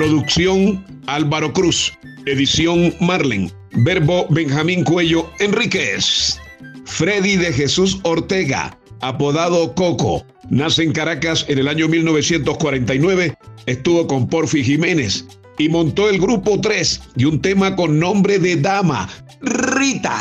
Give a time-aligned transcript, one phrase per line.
[0.00, 1.92] Producción Álvaro Cruz.
[2.24, 3.52] Edición Marlen.
[3.84, 6.40] Verbo Benjamín Cuello Enríquez.
[6.86, 10.24] Freddy de Jesús Ortega, apodado Coco.
[10.48, 13.36] Nace en Caracas en el año 1949.
[13.66, 15.26] Estuvo con Porfi Jiménez
[15.58, 19.06] y montó el grupo 3 y un tema con nombre de dama,
[19.42, 20.16] Rita.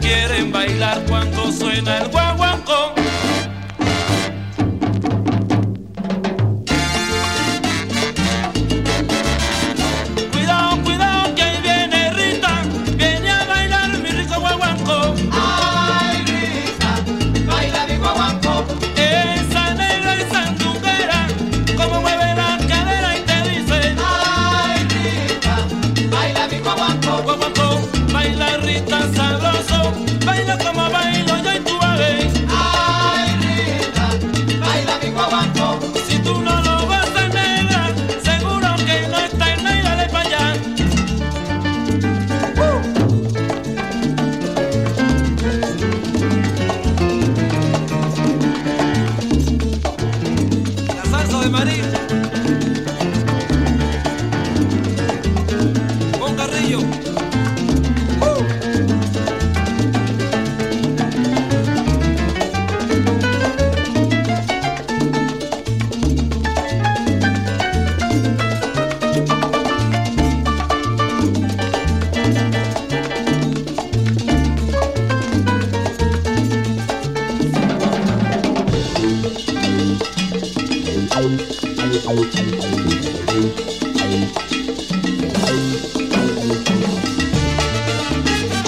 [0.00, 2.47] Quieren bailar cuando suena el guaguancó.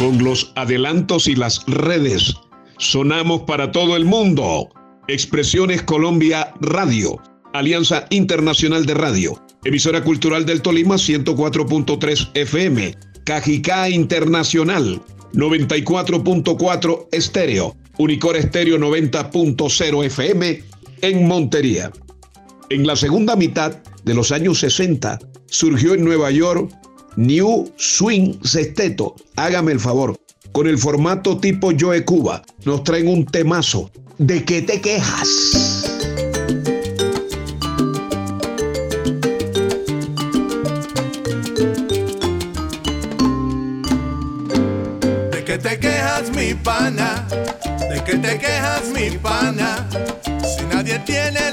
[0.00, 2.34] Con los adelantos y las redes,
[2.78, 4.70] sonamos para todo el mundo.
[5.08, 7.20] Expresiones Colombia Radio,
[7.52, 15.02] Alianza Internacional de Radio, emisora cultural del Tolima 104.3 FM, Cajicá Internacional
[15.34, 20.64] 94.4 Estéreo, Unicor Estéreo 90.0 FM
[21.02, 21.92] en Montería.
[22.70, 26.72] En la segunda mitad de los años 60 surgió en Nueva York
[27.16, 29.16] New Swing Sexteto.
[29.36, 30.16] Hágame el favor.
[30.52, 33.90] Con el formato tipo Joe Cuba, nos traen un temazo.
[34.18, 35.28] ¿De qué te quejas?
[45.30, 47.26] ¿De qué te quejas mi pana?
[47.90, 49.88] ¿De qué te quejas mi pana?
[50.44, 51.49] Si nadie tiene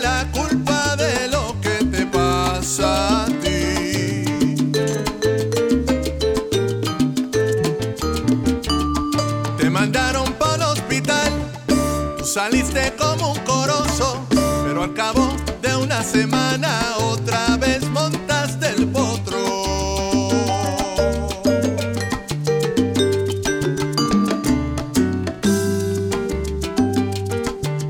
[12.38, 15.28] saliste como un corozo, pero al cabo
[15.60, 16.70] de una semana
[17.00, 19.40] otra vez montaste el potro.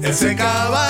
[0.01, 0.86] Ese caballo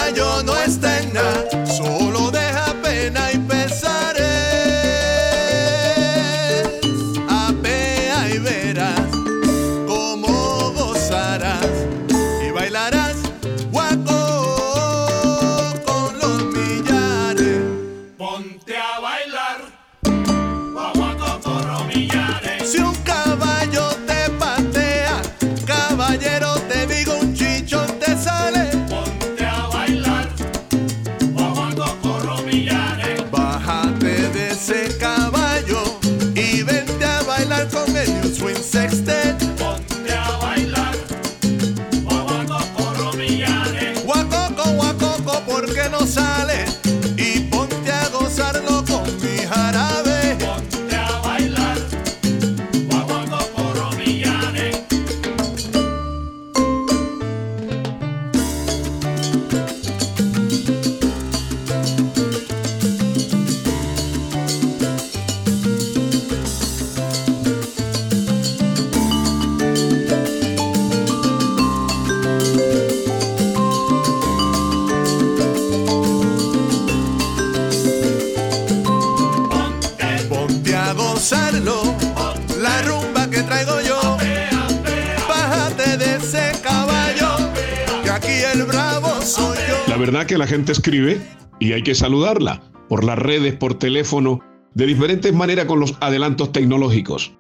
[89.87, 91.21] La verdad que la gente escribe
[91.59, 94.39] y hay que saludarla por las redes, por teléfono,
[94.73, 97.33] de diferentes maneras con los adelantos tecnológicos.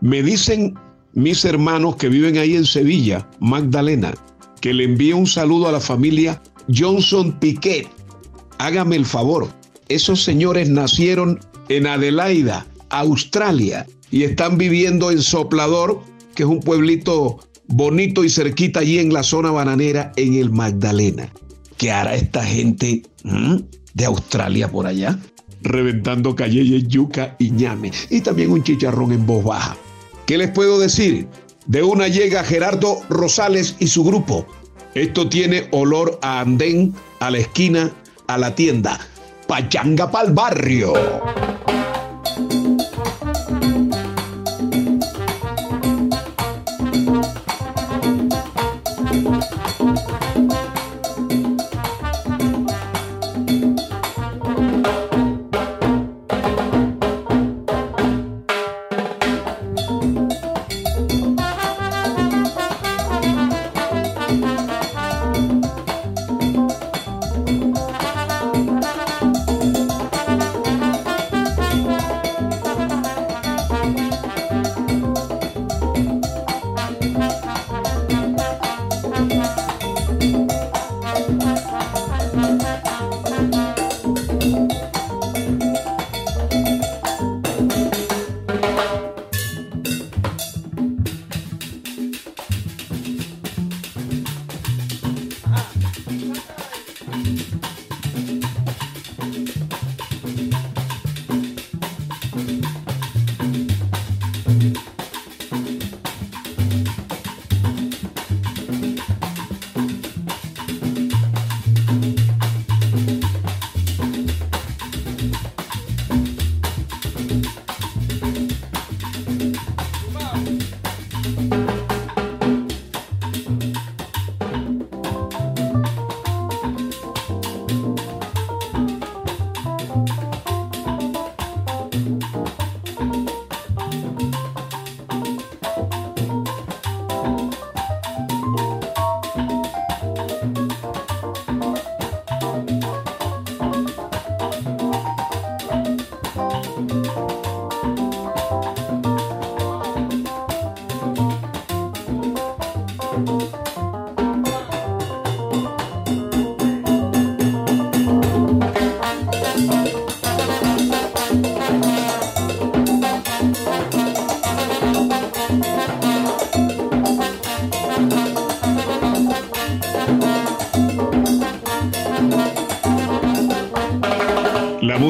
[0.00, 0.74] Me dicen
[1.14, 4.14] mis hermanos que viven ahí en Sevilla, Magdalena,
[4.60, 6.42] que le envíe un saludo a la familia
[6.74, 7.88] Johnson Piquet.
[8.58, 9.48] Hágame el favor,
[9.88, 16.02] esos señores nacieron en Adelaida, Australia, y están viviendo en Soplador,
[16.34, 21.30] que es un pueblito bonito y cerquita allí en la zona bananera, en el Magdalena.
[21.76, 23.56] ¿Qué hará esta gente mm,
[23.94, 25.18] de Australia por allá?
[25.62, 27.90] Reventando calleyes, yuca y ñame.
[28.10, 29.76] Y también un chicharrón en voz baja.
[30.26, 31.28] ¿Qué les puedo decir?
[31.66, 34.46] De una llega Gerardo Rosales y su grupo.
[34.94, 37.92] Esto tiene olor a andén, a la esquina,
[38.28, 38.98] a la tienda.
[39.46, 40.94] Pachanga pa'l barrio.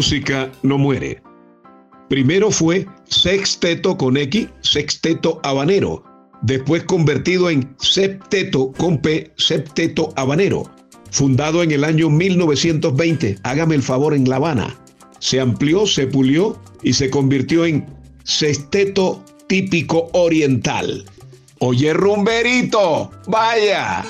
[0.07, 1.21] Música no muere.
[2.09, 6.05] Primero fue sexteto con X, sexteto habanero.
[6.43, 10.71] Después convertido en septeto con P, septeto habanero.
[11.11, 14.79] Fundado en el año 1920, hágame el favor, en La Habana.
[15.19, 17.85] Se amplió, se pulió y se convirtió en
[18.23, 21.05] sexteto típico oriental.
[21.59, 24.05] Oye, rumberito, vaya.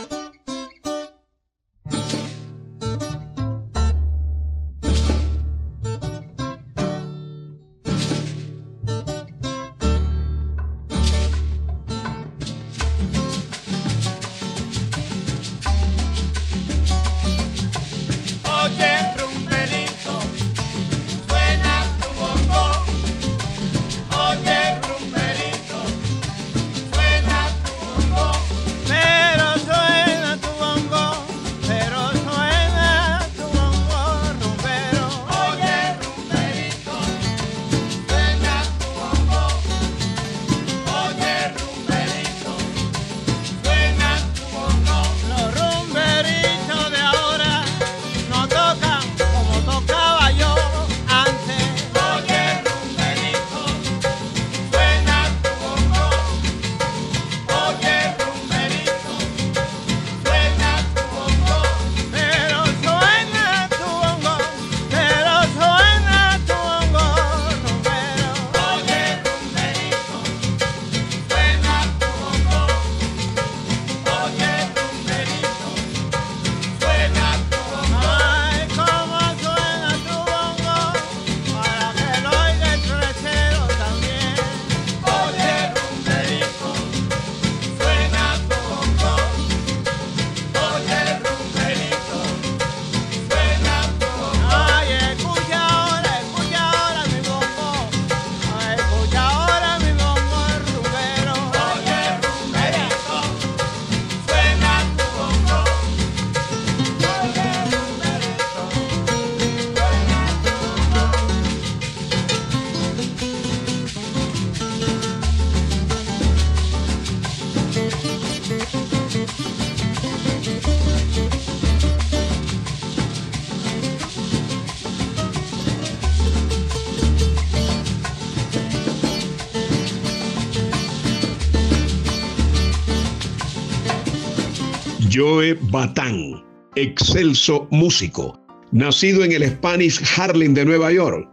[135.16, 136.44] Joe Batán,
[136.74, 138.38] excelso músico,
[138.70, 141.26] nacido en el Spanish Harlem de Nueva York.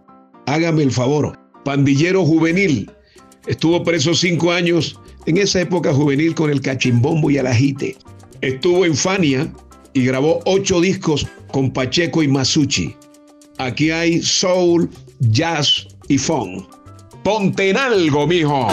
[0.45, 2.89] Hágame el favor, pandillero juvenil.
[3.45, 7.97] Estuvo preso cinco años en esa época juvenil con el cachimbombo y el ajite.
[8.39, 9.51] Estuvo en Fania
[9.91, 12.95] y grabó ocho discos con Pacheco y Masucci.
[13.57, 16.63] Aquí hay soul, jazz y funk.
[17.21, 18.69] Ponte en algo, mijo.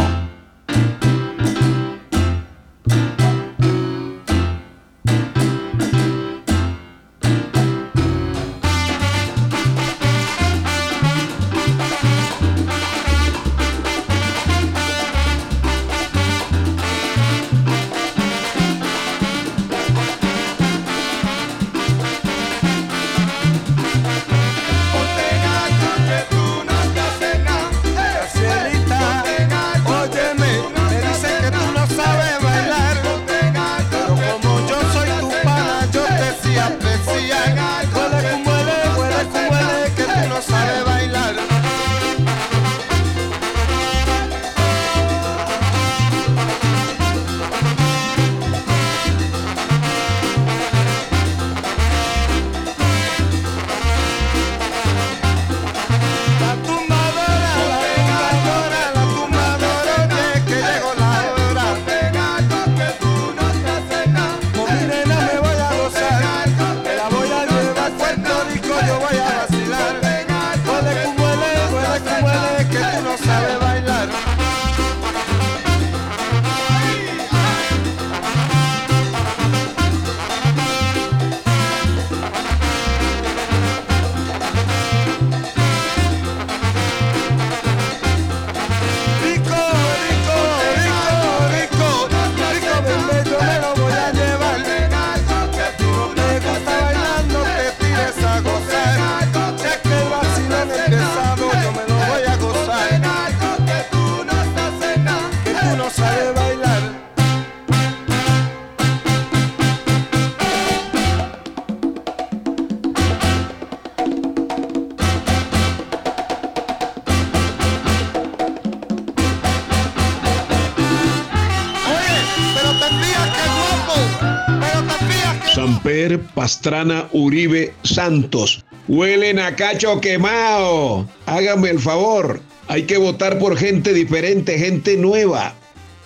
[126.34, 128.64] Pastrana Uribe Santos.
[128.88, 131.08] Huelen a cacho quemado.
[131.26, 132.40] Háganme el favor.
[132.68, 135.54] Hay que votar por gente diferente, gente nueva.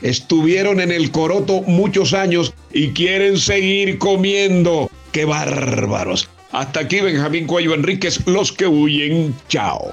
[0.03, 4.91] Estuvieron en el coroto muchos años y quieren seguir comiendo.
[5.13, 6.29] ¡Qué bárbaros!
[6.53, 9.35] Hasta aquí Benjamín Cuello Enríquez, los que huyen.
[9.49, 9.93] Chao.